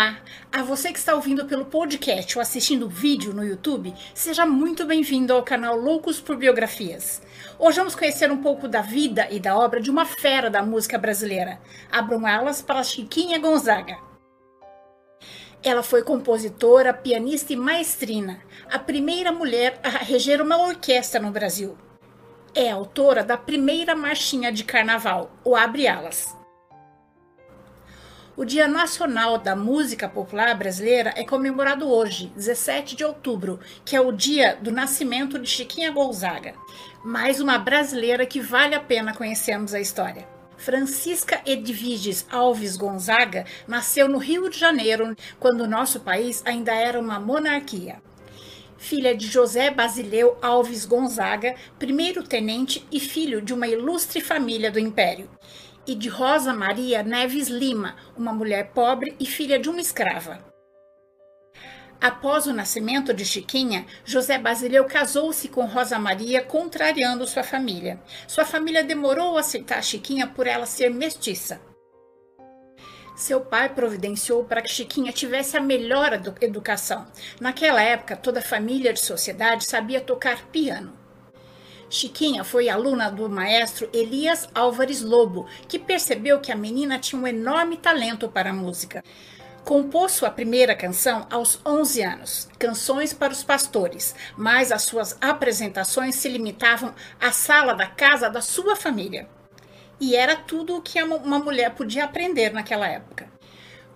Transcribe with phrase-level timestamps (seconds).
[0.00, 0.16] Olá!
[0.50, 5.30] A você que está ouvindo pelo podcast ou assistindo vídeo no YouTube, seja muito bem-vindo
[5.30, 7.20] ao canal Loucos por Biografias.
[7.58, 10.96] Hoje vamos conhecer um pouco da vida e da obra de uma fera da música
[10.96, 11.60] brasileira.
[11.92, 13.98] Abram alas para Chiquinha Gonzaga.
[15.62, 18.40] Ela foi compositora, pianista e maestrina,
[18.72, 21.76] a primeira mulher a reger uma orquestra no Brasil.
[22.54, 26.39] É autora da primeira marchinha de carnaval, o Abre Alas.
[28.40, 34.00] O Dia Nacional da Música Popular Brasileira é comemorado hoje, 17 de outubro, que é
[34.00, 36.54] o dia do nascimento de Chiquinha Gonzaga.
[37.04, 40.26] Mais uma brasileira que vale a pena conhecermos a história.
[40.56, 46.98] Francisca Edviges Alves Gonzaga nasceu no Rio de Janeiro, quando o nosso país ainda era
[46.98, 48.00] uma monarquia.
[48.78, 55.28] Filha de José Basileu Alves Gonzaga, primeiro-tenente e filho de uma ilustre família do Império
[55.86, 60.50] e de Rosa Maria Neves Lima, uma mulher pobre e filha de uma escrava.
[62.00, 68.00] Após o nascimento de Chiquinha, José Basileu casou-se com Rosa Maria, contrariando sua família.
[68.26, 71.60] Sua família demorou a aceitar Chiquinha por ela ser mestiça.
[73.14, 77.06] Seu pai providenciou para que Chiquinha tivesse a melhor educação.
[77.38, 80.99] Naquela época, toda família de sociedade sabia tocar piano.
[81.90, 87.26] Chiquinha foi aluna do maestro Elias Álvares Lobo, que percebeu que a menina tinha um
[87.26, 89.02] enorme talento para a música.
[89.64, 96.14] Compôs sua primeira canção aos 11 anos, Canções para os Pastores, mas as suas apresentações
[96.14, 99.28] se limitavam à sala da casa da sua família.
[100.00, 103.28] E era tudo o que uma mulher podia aprender naquela época.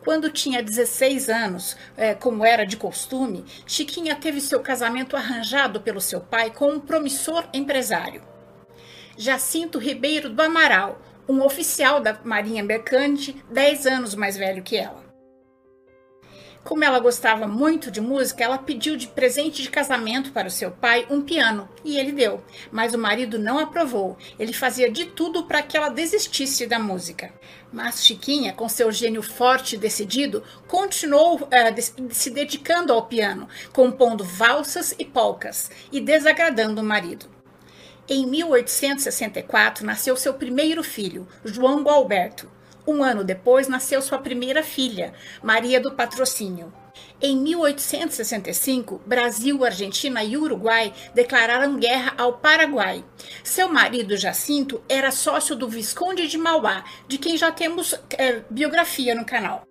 [0.05, 6.01] Quando tinha 16 anos, é, como era de costume, Chiquinha teve seu casamento arranjado pelo
[6.01, 8.23] seu pai com um promissor empresário.
[9.17, 15.04] Jacinto Ribeiro do Amaral, um oficial da Marinha Mercante, 10 anos mais velho que ela.
[16.65, 20.71] Como ela gostava muito de música, ela pediu de presente de casamento para o seu
[20.71, 22.43] pai um piano e ele deu.
[22.73, 24.17] Mas o marido não aprovou.
[24.39, 27.31] Ele fazia de tudo para que ela desistisse da música.
[27.71, 34.25] Mas Chiquinha, com seu gênio forte e decidido, continuou uh, se dedicando ao piano, compondo
[34.25, 37.27] valsas e polcas e desagradando o marido.
[38.09, 42.51] Em 1864 nasceu seu primeiro filho, João Gualberto.
[42.87, 46.73] Um ano depois, nasceu sua primeira filha, Maria do Patrocínio.
[47.21, 53.05] Em 1865, Brasil, Argentina e Uruguai declararam guerra ao Paraguai.
[53.43, 59.15] Seu marido, Jacinto, era sócio do Visconde de Mauá, de quem já temos é, biografia
[59.15, 59.63] no canal.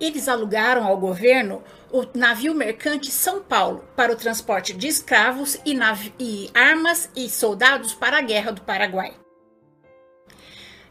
[0.00, 5.78] Eles alugaram ao governo o navio mercante São Paulo para o transporte de escravos e,
[6.18, 9.14] e armas e soldados para a Guerra do Paraguai.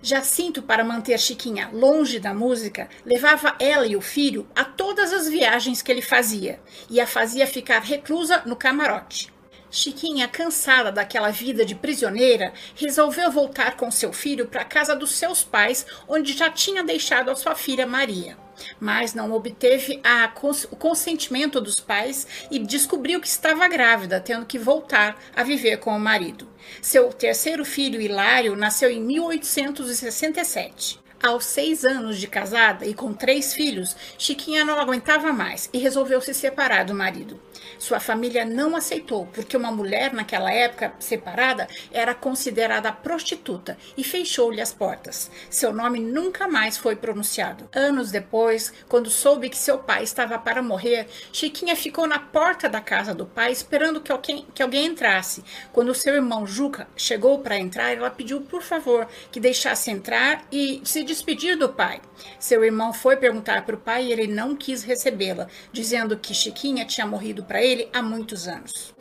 [0.04, 5.28] Jacinto, para manter Chiquinha longe da música, levava ela e o filho a todas as
[5.28, 9.32] viagens que ele fazia e a fazia ficar reclusa no camarote.
[9.72, 15.12] Chiquinha, cansada daquela vida de prisioneira, resolveu voltar com seu filho para a casa dos
[15.12, 18.38] seus pais, onde já tinha deixado a sua filha Maria
[18.80, 20.32] mas não obteve a,
[20.70, 25.96] o consentimento dos pais e descobriu que estava grávida, tendo que voltar a viver com
[25.96, 26.48] o marido.
[26.82, 31.00] Seu terceiro filho, Hilário, nasceu em 1867.
[31.22, 36.20] Aos seis anos de casada e com três filhos, Chiquinha não aguentava mais e resolveu
[36.20, 37.40] se separar do marido.
[37.82, 44.62] Sua família não aceitou, porque uma mulher naquela época separada era considerada prostituta e fechou-lhe
[44.62, 45.32] as portas.
[45.50, 47.68] Seu nome nunca mais foi pronunciado.
[47.74, 52.80] Anos depois, quando soube que seu pai estava para morrer, Chiquinha ficou na porta da
[52.80, 55.44] casa do pai esperando que alguém, que alguém entrasse.
[55.74, 60.82] Quando seu irmão Juca chegou para entrar, ela pediu por favor que deixasse entrar e
[60.84, 62.00] se despedir do pai.
[62.38, 66.86] Seu irmão foi perguntar para o pai e ele não quis recebê-la, dizendo que Chiquinha
[66.86, 68.94] tinha morrido para ele há muitos anos.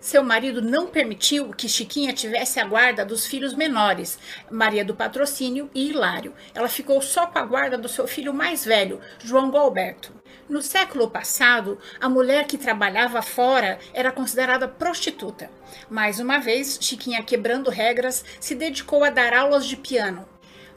[0.00, 4.18] Seu marido não permitiu que Chiquinha tivesse a guarda dos filhos menores,
[4.50, 6.34] Maria do Patrocínio e Hilário.
[6.54, 10.12] Ela ficou só com a guarda do seu filho mais velho, João Galberto.
[10.46, 15.50] No século passado, a mulher que trabalhava fora era considerada prostituta.
[15.88, 20.28] Mais uma vez, Chiquinha, quebrando regras, se dedicou a dar aulas de piano.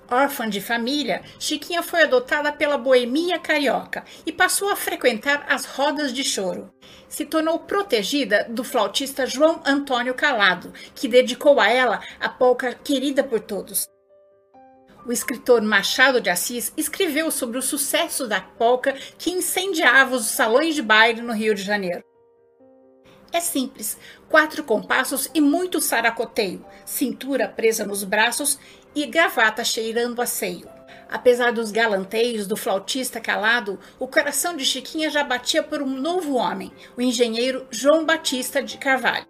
[0.10, 6.14] Órfã de família, Chiquinha foi adotada pela boemia carioca e passou a frequentar as rodas
[6.14, 6.74] de choro.
[7.10, 13.22] Se tornou protegida do flautista João Antônio Calado, que dedicou a ela a polca querida
[13.22, 13.86] por todos.
[15.06, 20.76] O escritor Machado de Assis escreveu sobre o sucesso da polca que incendiava os salões
[20.76, 22.04] de baile no Rio de Janeiro.
[23.38, 28.58] É simples, quatro compassos e muito saracoteio, cintura presa nos braços
[28.96, 30.68] e gravata cheirando a seio.
[31.08, 36.34] Apesar dos galanteios do flautista calado, o coração de Chiquinha já batia por um novo
[36.34, 39.28] homem, o engenheiro João Batista de Carvalho.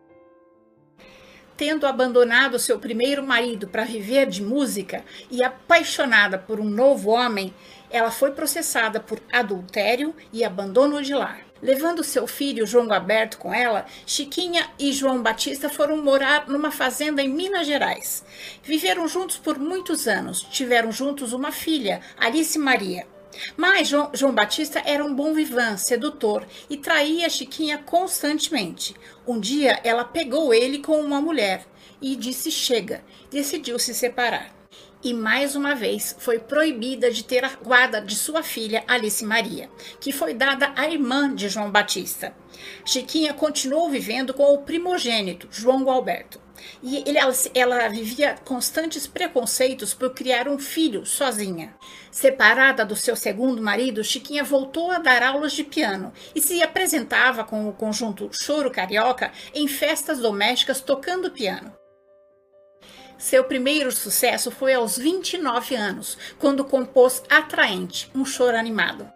[1.57, 7.53] Tendo abandonado seu primeiro marido para viver de música e apaixonada por um novo homem,
[7.91, 11.46] ela foi processada por adultério e abandono de lar.
[11.61, 17.21] Levando seu filho João Alberto com ela, Chiquinha e João Batista foram morar numa fazenda
[17.21, 18.23] em Minas Gerais.
[18.63, 23.07] Viveram juntos por muitos anos, tiveram juntos uma filha, Alice Maria.
[23.55, 28.95] Mas João, João, Batista era um bom vivan, sedutor, e traía Chiquinha constantemente.
[29.27, 31.65] Um dia ela pegou ele com uma mulher
[32.01, 34.56] e disse chega, decidiu se separar
[35.03, 39.69] e mais uma vez foi proibida de ter a guarda de sua filha Alice Maria,
[39.99, 42.35] que foi dada à irmã de João Batista.
[42.83, 46.41] Chiquinha continuou vivendo com o primogênito, João Alberto.
[46.81, 51.75] E ele, ela, ela vivia constantes preconceitos por criar um filho sozinha.
[52.11, 57.43] Separada do seu segundo marido, Chiquinha voltou a dar aulas de piano e se apresentava
[57.43, 61.76] com o conjunto Choro Carioca em festas domésticas tocando piano.
[63.17, 69.11] Seu primeiro sucesso foi aos 29 anos, quando compôs Atraente, um choro animado.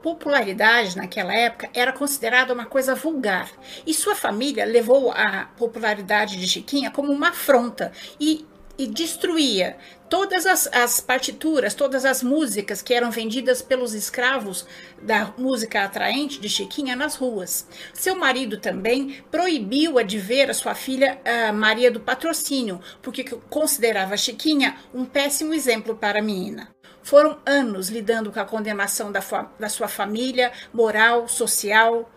[0.00, 3.50] Popularidade naquela época era considerada uma coisa vulgar,
[3.84, 8.46] e sua família levou a popularidade de Chiquinha como uma afronta e
[8.78, 9.76] e destruía
[10.08, 14.66] todas as, as, partituras, todas as músicas que eram vendidas pelos escravos
[15.00, 17.66] da música atraente de Chiquinha nas ruas.
[17.94, 24.16] Seu marido também proibiu-a de ver a sua filha a Maria do Patrocínio, porque considerava
[24.16, 26.71] Chiquinha um péssimo exemplo para a menina.
[27.02, 29.20] Foram anos lidando com a condenação da,
[29.58, 32.10] da sua família, moral, social.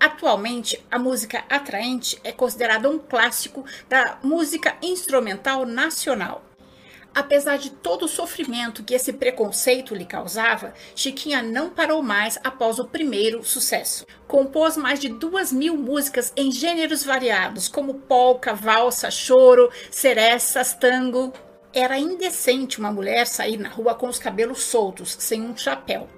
[0.00, 6.42] Atualmente, a música atraente é considerada um clássico da música instrumental nacional.
[7.14, 12.80] Apesar de todo o sofrimento que esse preconceito lhe causava, Chiquinha não parou mais após
[12.80, 14.04] o primeiro sucesso.
[14.26, 21.32] Compôs mais de duas mil músicas em gêneros variados, como polca, valsa, choro, seressas, tango.
[21.74, 26.08] Era indecente uma mulher sair na rua com os cabelos soltos, sem um chapéu.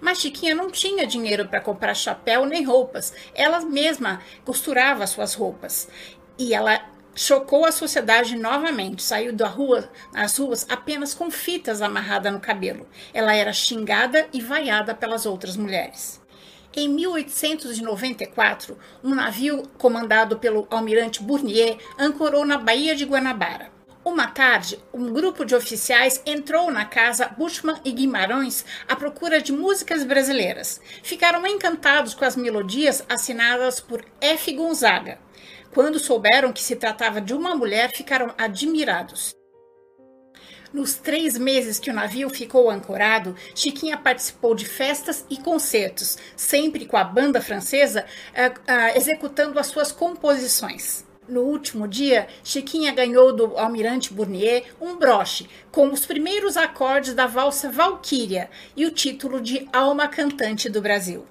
[0.00, 3.12] Mas Chiquinha não tinha dinheiro para comprar chapéu nem roupas.
[3.32, 5.88] Ela mesma costurava suas roupas.
[6.36, 6.84] E ela
[7.14, 9.04] chocou a sociedade novamente.
[9.04, 12.88] Saiu da rua, nas ruas apenas com fitas amarradas no cabelo.
[13.12, 16.20] Ela era xingada e vaiada pelas outras mulheres.
[16.76, 23.73] Em 1894, um navio comandado pelo almirante Bournier ancorou na Baía de Guanabara.
[24.04, 29.50] Uma tarde, um grupo de oficiais entrou na casa Bushman e Guimarães à procura de
[29.50, 30.78] músicas brasileiras.
[31.02, 34.52] Ficaram encantados com as melodias assinadas por F.
[34.52, 35.18] Gonzaga.
[35.72, 39.34] Quando souberam que se tratava de uma mulher, ficaram admirados.
[40.70, 46.84] Nos três meses que o navio ficou ancorado, Chiquinha participou de festas e concertos, sempre
[46.84, 51.06] com a banda francesa uh, uh, executando as suas composições.
[51.26, 57.26] No último dia, Chiquinha ganhou do almirante Bournier um broche com os primeiros acordes da
[57.26, 61.24] valsa Valquíria e o título de Alma Cantante do Brasil.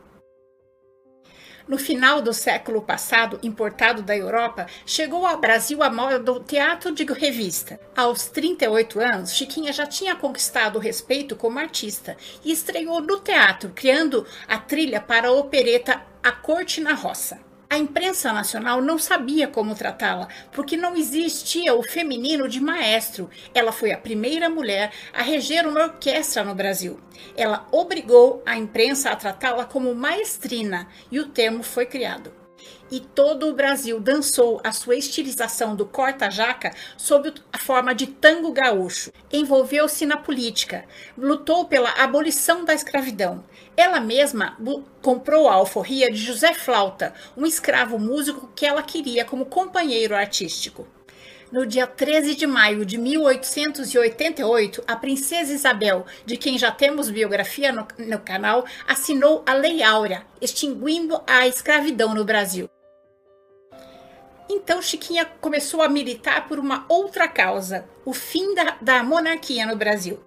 [1.67, 6.91] No final do século passado, importado da Europa, chegou ao Brasil a moda do teatro
[6.91, 7.79] de revista.
[7.95, 13.71] Aos 38 anos, Chiquinha já tinha conquistado o respeito como artista e estreou no teatro,
[13.73, 17.52] criando a trilha para a opereta A Corte na Roça.
[17.73, 23.31] A imprensa nacional não sabia como tratá-la, porque não existia o feminino de maestro.
[23.51, 26.99] Ela foi a primeira mulher a reger uma orquestra no Brasil.
[27.35, 32.43] Ela obrigou a imprensa a tratá-la como maestrina e o termo foi criado
[32.91, 38.51] e todo o Brasil dançou a sua estilização do corta-jaca sob a forma de tango
[38.51, 39.11] gaúcho.
[39.31, 40.85] Envolveu-se na política,
[41.17, 43.43] lutou pela abolição da escravidão.
[43.75, 44.55] Ela mesma
[45.01, 50.87] comprou a alforria de José Flauta, um escravo músico que ela queria como companheiro artístico.
[51.51, 57.71] No dia 13 de maio de 1888, a princesa Isabel, de quem já temos biografia
[57.71, 62.69] no, no canal, assinou a Lei Áurea, extinguindo a escravidão no Brasil.
[64.49, 69.75] Então Chiquinha começou a militar por uma outra causa, o fim da, da monarquia no
[69.75, 70.23] Brasil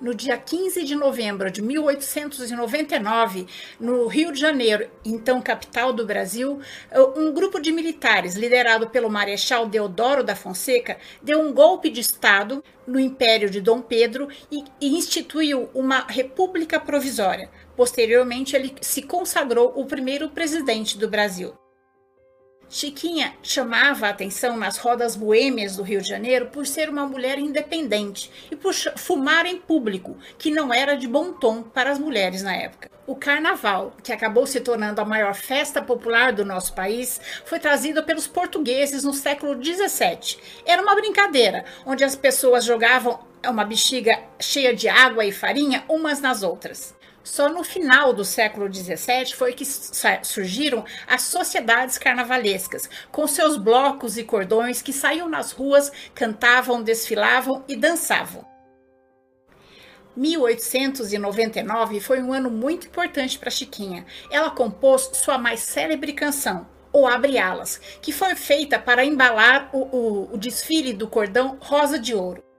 [0.00, 3.46] no dia 15 de novembro de 1899,
[3.78, 6.60] no Rio de Janeiro, então capital do Brasil,
[7.16, 12.64] um grupo de militares, liderado pelo Marechal Deodoro da Fonseca, deu um golpe de Estado
[12.86, 17.50] no Império de Dom Pedro e, e instituiu uma república provisória.
[17.76, 21.54] Posteriormente, ele se consagrou o primeiro presidente do Brasil.
[22.72, 27.36] Chiquinha chamava a atenção nas rodas boêmias do Rio de Janeiro por ser uma mulher
[27.36, 32.44] independente e por fumar em público, que não era de bom tom para as mulheres
[32.44, 32.88] na época.
[33.08, 38.04] O carnaval, que acabou se tornando a maior festa popular do nosso país, foi trazido
[38.04, 40.40] pelos portugueses no século XVII.
[40.64, 46.20] Era uma brincadeira, onde as pessoas jogavam uma bexiga cheia de água e farinha umas
[46.20, 46.94] nas outras.
[47.30, 54.18] Só no final do século XVII foi que surgiram as sociedades carnavalescas, com seus blocos
[54.18, 58.44] e cordões que saíam nas ruas, cantavam, desfilavam e dançavam.
[60.16, 64.04] 1899 foi um ano muito importante para Chiquinha.
[64.28, 69.82] Ela compôs sua mais célebre canção, O Abre Alas, que foi feita para embalar o,
[69.82, 72.49] o, o desfile do cordão Rosa de Ouro.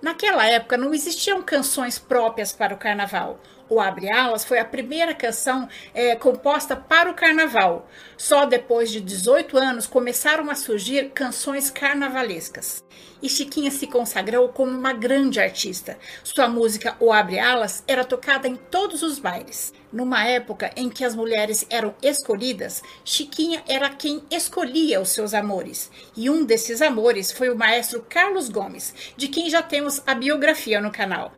[0.00, 3.40] Naquela época não existiam canções próprias para o carnaval.
[3.72, 7.88] O Abre Alas foi a primeira canção é, composta para o carnaval.
[8.18, 12.84] Só depois de 18 anos começaram a surgir canções carnavalescas.
[13.22, 15.98] E Chiquinha se consagrou como uma grande artista.
[16.22, 19.72] Sua música O Abre Alas era tocada em todos os bailes.
[19.90, 25.90] Numa época em que as mulheres eram escolhidas, Chiquinha era quem escolhia os seus amores.
[26.14, 30.78] E um desses amores foi o maestro Carlos Gomes, de quem já temos a biografia
[30.78, 31.32] no canal.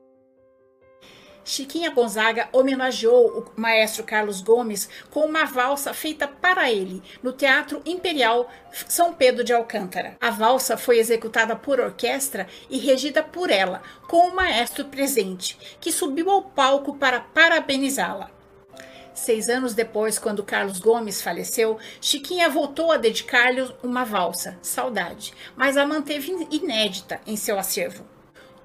[1.44, 7.82] Chiquinha Gonzaga homenageou o maestro Carlos Gomes com uma valsa feita para ele no Teatro
[7.84, 8.50] Imperial
[8.88, 10.16] São Pedro de Alcântara.
[10.20, 15.92] A valsa foi executada por orquestra e regida por ela, com o maestro presente, que
[15.92, 18.30] subiu ao palco para parabenizá-la.
[19.12, 25.76] Seis anos depois, quando Carlos Gomes faleceu, Chiquinha voltou a dedicar-lhe uma valsa, Saudade, mas
[25.76, 28.13] a manteve inédita em seu acervo.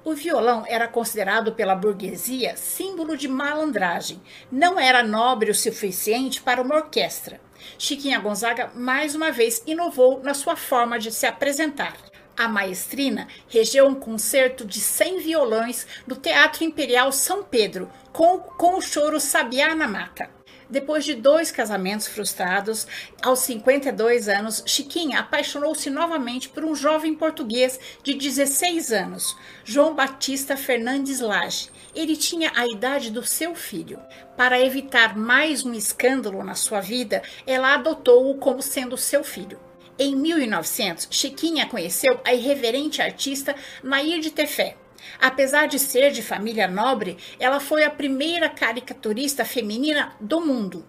[0.04, 4.22] O violão era considerado pela burguesia símbolo de malandragem.
[4.50, 7.40] Não era nobre o suficiente para uma orquestra.
[7.78, 11.98] Chiquinha Gonzaga mais uma vez inovou na sua forma de se apresentar.
[12.38, 18.78] A maestrina regeu um concerto de 100 violões no Teatro Imperial São Pedro, com, com
[18.78, 20.39] o choro Sabiá na Mata.
[20.70, 22.86] Depois de dois casamentos frustrados,
[23.24, 30.56] aos 52 anos, Chiquinha apaixonou-se novamente por um jovem português de 16 anos, João Batista
[30.56, 31.70] Fernandes Lage.
[31.96, 34.00] Ele tinha a idade do seu filho.
[34.38, 39.60] Para evitar mais um escândalo na sua vida, ela adotou-o como sendo seu filho.
[39.98, 44.78] Em 1900, Chiquinha conheceu a irreverente artista Nair de Tefé,
[45.20, 50.86] Apesar de ser de família nobre, ela foi a primeira caricaturista feminina do mundo.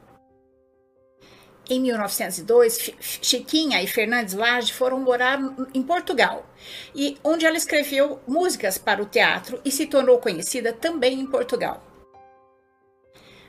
[1.68, 5.38] Em 1902, Chiquinha e Fernandes Lage foram morar
[5.72, 6.44] em Portugal,
[6.92, 11.86] e onde ela escreveu músicas para o teatro e se tornou conhecida também em Portugal.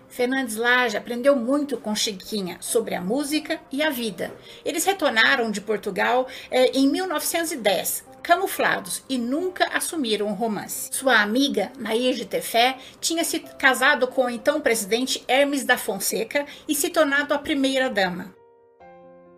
[0.08, 4.32] Fernandes Lage aprendeu muito com Chiquinha sobre a música e a vida.
[4.64, 10.90] Eles retornaram de Portugal eh, em 1910, camuflados e nunca assumiram um romance.
[10.92, 16.46] Sua amiga, Nair de Tefé, tinha se casado com o então presidente Hermes da Fonseca
[16.68, 18.34] e se tornado a primeira dama.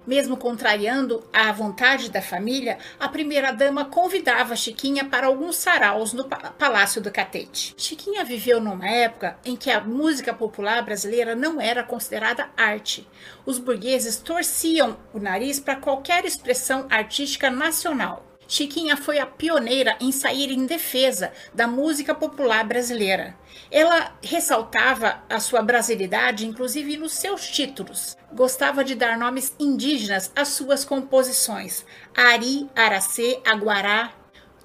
[0.06, 7.02] Mesmo contrariando a vontade da família, a primeira-dama convidava Chiquinha para alguns saraus no Palácio
[7.02, 7.74] do Catete.
[7.78, 13.08] Chiquinha viveu numa época em que a música popular brasileira não era considerada arte.
[13.46, 18.33] Os burgueses torciam o nariz para qualquer expressão artística nacional.
[18.54, 23.36] Chiquinha foi a pioneira em sair em defesa da música popular brasileira.
[23.72, 28.16] Ela ressaltava a sua brasilidade, inclusive nos seus títulos.
[28.32, 31.84] Gostava de dar nomes indígenas às suas composições:
[32.16, 34.14] Ari, Aracê, Aguará,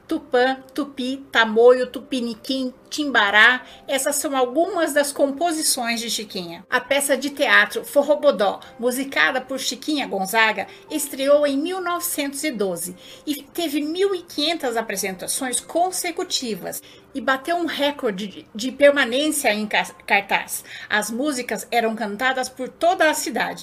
[0.08, 6.64] Tupã, Tupi, Tamoio, Tupiniquim, Timbará, essas são algumas das composições de Chiquinha.
[6.70, 12.96] A peça de teatro Forrobodó, musicada por Chiquinha Gonzaga, estreou em 1912
[13.26, 16.82] e teve 1.500 apresentações consecutivas
[17.14, 20.64] e bateu um recorde de, permanência em cartaz.
[20.88, 23.62] As músicas eram cantadas por toda a cidade.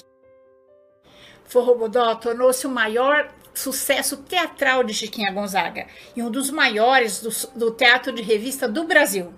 [1.44, 7.70] Forrobodó tornou-se o maior sucesso teatral de Chiquinha Gonzaga e um dos maiores do, do
[7.70, 9.32] teatro de revista do Brasil.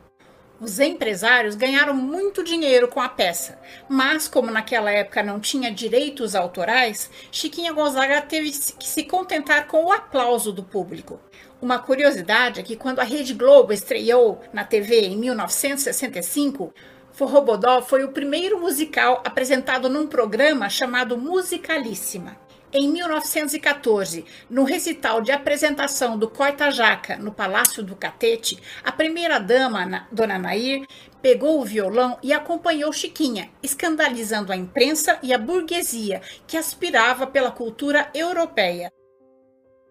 [0.60, 6.34] Os empresários ganharam muito dinheiro com a peça, mas como naquela época não tinha direitos
[6.34, 11.20] autorais, Chiquinha Gonzaga teve que se contentar com o aplauso do público.
[11.62, 16.74] Uma curiosidade é que quando a Rede Globo estreou na TV em 1965,
[17.12, 22.47] Forrobodó foi o primeiro musical apresentado num programa chamado Musicalíssima.
[22.70, 30.06] Em 1914, no recital de apresentação do Corta Jaca no Palácio do Catete, a primeira-dama,
[30.12, 30.86] Dona Nair,
[31.22, 37.50] pegou o violão e acompanhou Chiquinha, escandalizando a imprensa e a burguesia que aspirava pela
[37.50, 38.92] cultura europeia.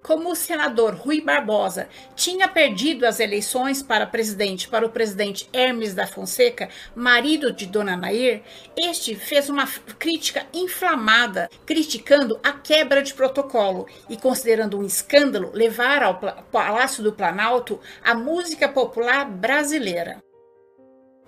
[0.02, 5.94] Como o senador Rui Barbosa tinha perdido as eleições para presidente para o presidente Hermes
[5.94, 8.42] da Fonseca, marido de Dona Nair,
[8.78, 9.68] este fez uma
[10.00, 16.20] crítica inflamada, criticando a quebra de protocolo e considerando um escândalo levar ao
[16.52, 20.22] Palácio do Planalto a música popular brasileira.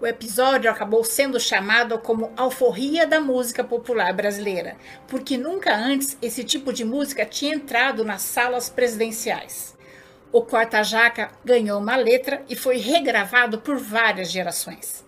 [0.01, 4.77] O episódio acabou sendo chamado como Alforria da Música Popular Brasileira,
[5.09, 9.77] porque nunca antes esse tipo de música tinha entrado nas salas presidenciais.
[10.31, 15.05] O Corta-Jaca ganhou uma letra e foi regravado por várias gerações.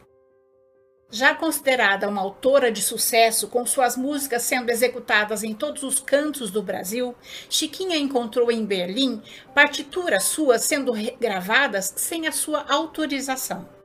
[1.10, 6.52] Já considerada uma autora de sucesso, com suas músicas sendo executadas em todos os cantos
[6.52, 7.16] do Brasil,
[7.50, 9.22] Chiquinha encontrou em Berlim
[9.56, 13.81] partituras suas sendo gravadas sem a sua autorização.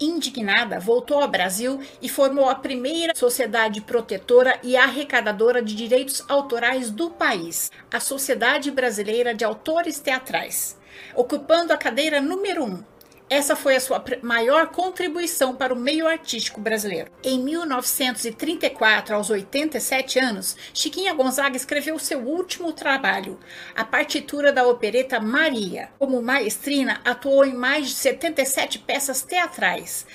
[0.00, 6.90] Indignada, voltou ao Brasil e formou a primeira sociedade protetora e arrecadadora de direitos autorais
[6.90, 10.76] do país, a Sociedade Brasileira de Autores Teatrais,
[11.14, 12.66] ocupando a cadeira número 1.
[12.66, 12.84] Um,
[13.30, 17.10] essa foi a sua maior contribuição para o meio artístico brasileiro.
[17.22, 23.40] Em 1934, aos 87 anos, Chiquinha Gonzaga escreveu seu último trabalho,
[23.74, 25.88] a partitura da opereta Maria.
[25.98, 30.06] Como maestrina, atuou em mais de 77 peças teatrais,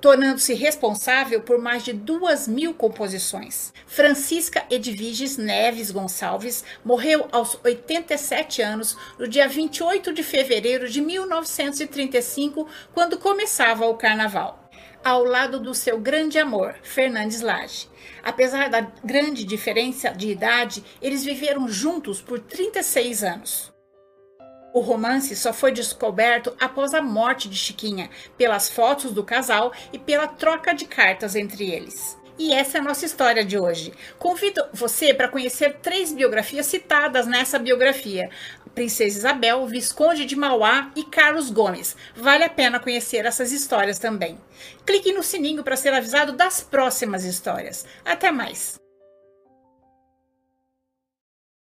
[0.00, 3.74] tornando-se responsável por mais de duas mil composições.
[3.86, 12.53] Francisca Edviges Neves Gonçalves morreu aos 87 anos no dia 28 de fevereiro de 1935
[12.92, 14.70] quando começava o carnaval,
[15.04, 17.88] ao lado do seu grande amor, Fernandes Lage.
[18.22, 23.72] Apesar da grande diferença de idade, eles viveram juntos por 36 anos.
[24.72, 29.98] O romance só foi descoberto após a morte de Chiquinha, pelas fotos do casal e
[29.98, 32.18] pela troca de cartas entre eles.
[32.36, 33.92] E essa é a nossa história de hoje.
[34.18, 38.28] Convido você para conhecer três biografias citadas nessa biografia:
[38.74, 41.96] Princesa Isabel, Visconde de Mauá e Carlos Gomes.
[42.14, 44.38] Vale a pena conhecer essas histórias também.
[44.84, 47.86] Clique no sininho para ser avisado das próximas histórias.
[48.04, 48.83] Até mais!